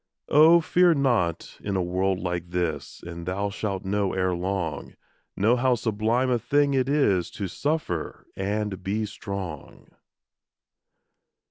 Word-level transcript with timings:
Oh, 0.29 0.61
fear 0.61 0.95
not 0.95 1.59
in 1.63 1.75
a 1.75 1.83
world 1.83 2.17
like 2.19 2.47
this, 2.49 3.03
And 3.03 3.27
thou 3.27 3.51
shalt 3.51 3.85
know 3.85 4.13
ere 4.13 4.33
long, 4.33 4.95
Know 5.37 5.55
how 5.55 5.75
sublime 5.75 6.31
a 6.31 6.39
thing 6.39 6.73
it 6.73 6.89
is 6.89 7.29
To 7.29 7.47
suffer 7.47 8.25
and 8.35 8.81
be 8.83 9.05
strong. 9.05 9.91